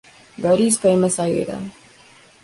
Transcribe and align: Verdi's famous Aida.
Verdi's 0.43 0.79
famous 0.79 1.19
Aida. 1.19 1.59